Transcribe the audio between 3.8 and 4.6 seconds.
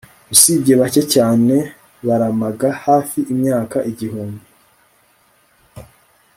igihumbi